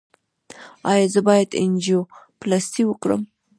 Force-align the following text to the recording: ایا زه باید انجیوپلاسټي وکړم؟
ایا 0.91 1.05
زه 1.13 1.19
باید 1.27 1.49
انجیوپلاسټي 1.63 2.83
وکړم؟ 2.87 3.21